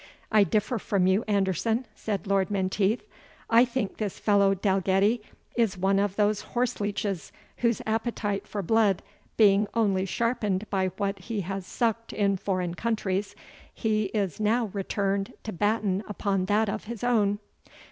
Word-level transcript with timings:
"I 0.31 0.43
differ 0.43 0.79
from 0.79 1.05
you, 1.05 1.23
Anderson," 1.27 1.85
said 1.93 2.25
Lord 2.25 2.49
Menteith; 2.49 3.03
"I 3.51 3.63
think 3.63 3.97
this 3.97 4.17
fellow 4.17 4.55
Dalgetty 4.55 5.21
is 5.55 5.77
one 5.77 5.99
of 5.99 6.15
those 6.15 6.41
horse 6.41 6.81
leeches, 6.81 7.31
whose 7.57 7.83
appetite 7.85 8.47
for 8.47 8.63
blood 8.63 9.03
being 9.37 9.67
only 9.75 10.05
sharpened 10.07 10.67
by 10.71 10.87
what 10.97 11.19
he 11.19 11.41
has 11.41 11.67
sucked 11.67 12.13
in 12.13 12.37
foreign 12.37 12.73
countries, 12.73 13.35
he 13.71 14.05
is 14.05 14.39
now 14.39 14.71
returned 14.73 15.33
to 15.43 15.53
batten 15.53 16.03
upon 16.07 16.45
that 16.45 16.67
of 16.67 16.85
his 16.85 17.03
own. 17.03 17.37